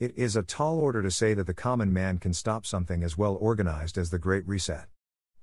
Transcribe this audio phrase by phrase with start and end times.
[0.00, 3.16] It is a tall order to say that the common man can stop something as
[3.16, 4.86] well organized as the Great Reset.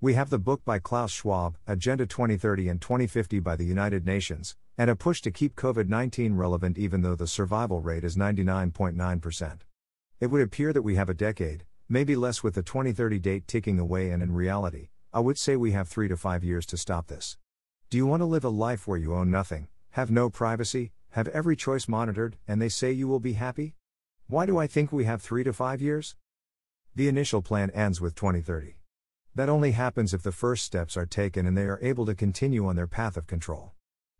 [0.02, 4.58] We have the book by Klaus Schwab, Agenda 2030 and 2050 by the United Nations,
[4.78, 9.60] and a push to keep COVID 19 relevant even though the survival rate is 99.9%.
[10.20, 13.80] It would appear that we have a decade, maybe less with the 2030 date ticking
[13.80, 17.08] away, and in reality, I would say we have three to five years to stop
[17.08, 17.38] this.
[17.90, 21.30] Do you want to live a life where you own nothing, have no privacy, have
[21.30, 23.76] every choice monitored, and they say you will be happy?
[24.32, 26.16] Why do I think we have three to five years?
[26.96, 28.78] The initial plan ends with 2030.
[29.36, 32.66] That only happens if the first steps are taken and they are able to continue
[32.66, 33.74] on their path of control.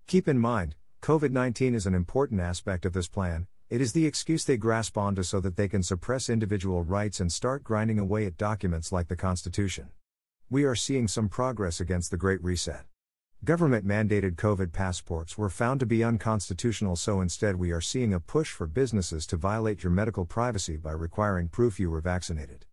[0.08, 4.06] Keep in mind, COVID 19 is an important aspect of this plan, it is the
[4.06, 8.26] excuse they grasp onto so that they can suppress individual rights and start grinding away
[8.26, 9.92] at documents like the Constitution.
[10.50, 12.84] We are seeing some progress against the Great Reset.
[13.44, 18.20] Government mandated COVID passports were found to be unconstitutional, so instead, we are seeing a
[18.20, 22.68] push for businesses to violate your medical privacy by requiring proof you were vaccinated.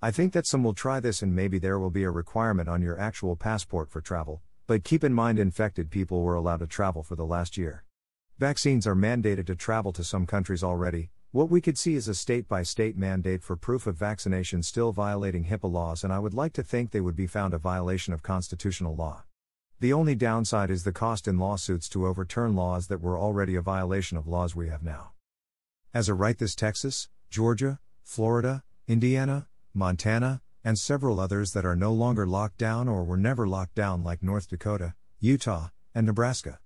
[0.00, 2.82] I think that some will try this and maybe there will be a requirement on
[2.82, 7.02] your actual passport for travel, but keep in mind infected people were allowed to travel
[7.02, 7.82] for the last year.
[8.38, 11.10] Vaccines are mandated to travel to some countries already.
[11.32, 14.92] What we could see is a state by state mandate for proof of vaccination still
[14.92, 18.14] violating HIPAA laws, and I would like to think they would be found a violation
[18.14, 19.24] of constitutional law.
[19.82, 23.60] The only downside is the cost in lawsuits to overturn laws that were already a
[23.60, 25.10] violation of laws we have now.
[25.92, 31.92] As a right, this Texas, Georgia, Florida, Indiana, Montana, and several others that are no
[31.92, 36.60] longer locked down or were never locked down, like North Dakota, Utah, and Nebraska.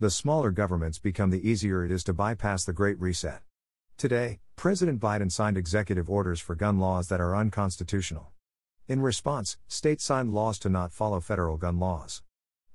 [0.00, 3.42] The smaller governments become the easier it is to bypass the Great Reset.
[3.96, 8.32] Today, President Biden signed executive orders for gun laws that are unconstitutional.
[8.88, 12.24] In response, states signed laws to not follow federal gun laws.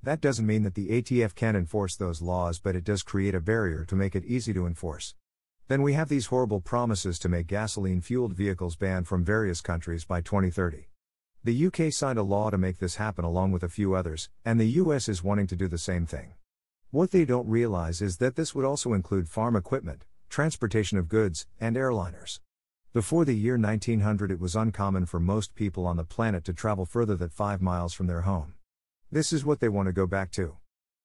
[0.03, 3.39] That doesn't mean that the ATF can't enforce those laws, but it does create a
[3.39, 5.13] barrier to make it easy to enforce.
[5.67, 10.03] Then we have these horrible promises to make gasoline fueled vehicles banned from various countries
[10.03, 10.87] by 2030.
[11.43, 14.59] The UK signed a law to make this happen along with a few others, and
[14.59, 16.33] the US is wanting to do the same thing.
[16.89, 21.45] What they don't realize is that this would also include farm equipment, transportation of goods,
[21.59, 22.39] and airliners.
[22.91, 26.87] Before the year 1900, it was uncommon for most people on the planet to travel
[26.87, 28.55] further than 5 miles from their home.
[29.13, 30.55] This is what they want to go back to.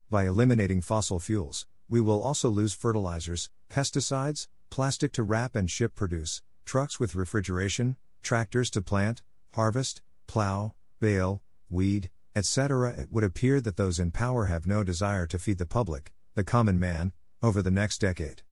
[0.09, 5.97] By eliminating fossil fuels, we will also lose fertilizers, pesticides, plastic to wrap and ship
[5.97, 9.22] produce, trucks with refrigeration, tractors to plant,
[9.55, 12.91] harvest, plow, bale, weed, etc.
[12.91, 16.44] It would appear that those in power have no desire to feed the public, the
[16.44, 17.12] common man,
[17.43, 18.43] over the next decade.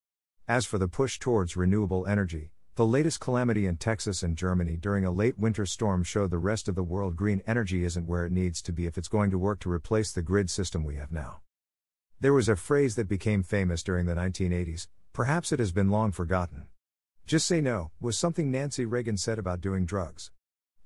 [0.48, 5.04] As for the push towards renewable energy, the latest calamity in Texas and Germany during
[5.04, 8.32] a late winter storm showed the rest of the world green energy isn't where it
[8.32, 11.12] needs to be if it's going to work to replace the grid system we have
[11.12, 11.40] now.
[12.20, 16.10] There was a phrase that became famous during the 1980s Perhaps it has been long
[16.10, 16.64] forgotten.
[17.24, 20.32] Just say no, was something Nancy Reagan said about doing drugs.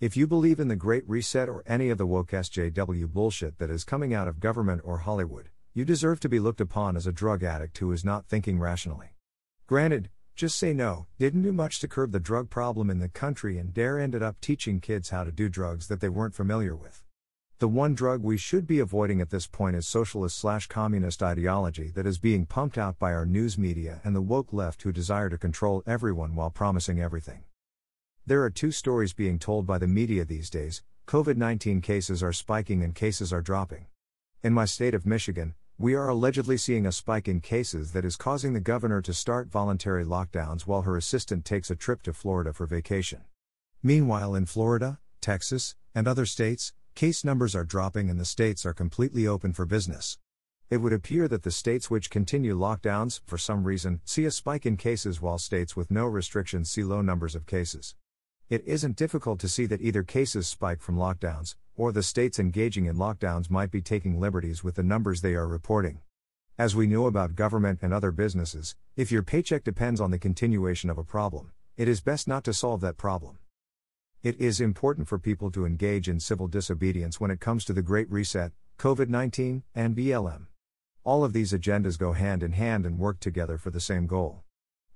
[0.00, 3.70] If you believe in the Great Reset or any of the woke SJW bullshit that
[3.70, 7.10] is coming out of government or Hollywood, you deserve to be looked upon as a
[7.10, 9.14] drug addict who is not thinking rationally.
[9.66, 13.58] Granted, just say no didn't do much to curb the drug problem in the country,
[13.58, 17.02] and DARE ended up teaching kids how to do drugs that they weren't familiar with.
[17.58, 21.90] The one drug we should be avoiding at this point is socialist slash communist ideology
[21.96, 25.28] that is being pumped out by our news media and the woke left who desire
[25.28, 27.42] to control everyone while promising everything.
[28.24, 32.32] There are two stories being told by the media these days COVID 19 cases are
[32.32, 33.86] spiking and cases are dropping.
[34.44, 38.16] In my state of Michigan, we are allegedly seeing a spike in cases that is
[38.16, 42.52] causing the governor to start voluntary lockdowns while her assistant takes a trip to Florida
[42.52, 43.20] for vacation.
[43.80, 48.74] Meanwhile, in Florida, Texas, and other states, Case numbers are dropping and the states are
[48.74, 50.18] completely open for business.
[50.68, 54.66] It would appear that the states which continue lockdowns, for some reason, see a spike
[54.66, 57.94] in cases while states with no restrictions see low numbers of cases.
[58.50, 62.86] It isn't difficult to see that either cases spike from lockdowns, or the states engaging
[62.86, 66.00] in lockdowns might be taking liberties with the numbers they are reporting.
[66.56, 70.88] As we know about government and other businesses, if your paycheck depends on the continuation
[70.88, 73.38] of a problem, it is best not to solve that problem.
[74.22, 77.82] It is important for people to engage in civil disobedience when it comes to the
[77.82, 80.46] Great Reset, COVID 19, and BLM.
[81.04, 84.42] All of these agendas go hand in hand and work together for the same goal.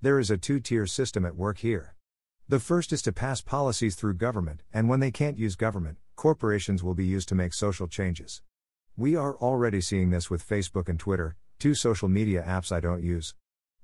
[0.00, 1.94] There is a two tier system at work here.
[2.52, 6.82] The first is to pass policies through government, and when they can't use government, corporations
[6.82, 8.42] will be used to make social changes.
[8.94, 13.02] We are already seeing this with Facebook and Twitter, two social media apps I don't
[13.02, 13.34] use.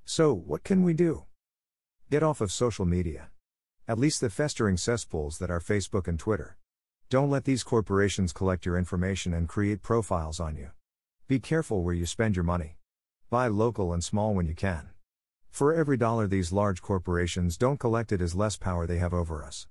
[0.04, 1.24] So, what can we do?
[2.10, 3.30] Get off of social media.
[3.88, 6.58] At least the festering cesspools that are Facebook and Twitter.
[7.08, 10.72] Don't let these corporations collect your information and create profiles on you.
[11.26, 12.76] Be careful where you spend your money.
[13.30, 14.90] Buy local and small when you can.
[15.58, 19.42] For every dollar these large corporations don't collect, it is less power they have over
[19.42, 19.66] us.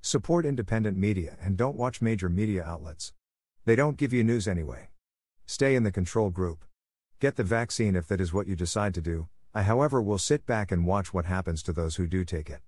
[0.00, 3.12] Support independent media and don't watch major media outlets.
[3.64, 4.88] They don't give you news anyway.
[5.46, 6.64] Stay in the control group.
[7.20, 9.28] Get the vaccine if that is what you decide to do.
[9.54, 12.62] I, however, will sit back and watch what happens to those who do take it.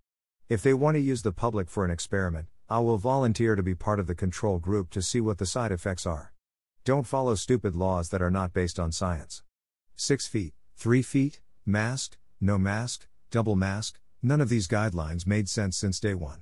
[0.48, 3.74] If they want to use the public for an experiment, I will volunteer to be
[3.74, 6.32] part of the control group to see what the side effects are.
[6.84, 9.42] Don't follow stupid laws that are not based on science.
[9.96, 15.76] 6 feet, 3 feet, masked, no mask, double mask, none of these guidelines made sense
[15.76, 16.40] since day one.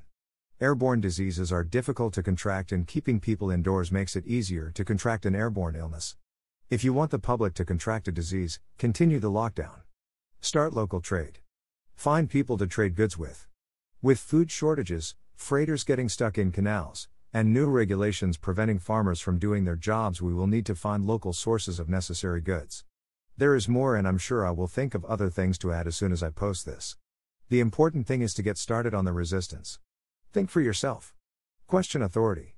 [0.60, 5.26] Airborne diseases are difficult to contract, and keeping people indoors makes it easier to contract
[5.26, 6.16] an airborne illness.
[6.70, 9.80] If you want the public to contract a disease, continue the lockdown.
[10.40, 11.40] Start local trade.
[11.96, 13.48] Find people to trade goods with.
[14.00, 19.64] With food shortages, freighters getting stuck in canals, and new regulations preventing farmers from doing
[19.64, 22.84] their jobs, we will need to find local sources of necessary goods.
[23.38, 25.94] There is more, and I'm sure I will think of other things to add as
[25.94, 26.96] soon as I post this.
[27.50, 29.78] The important thing is to get started on the resistance.
[30.32, 31.14] Think for yourself.
[31.68, 32.56] Question authority.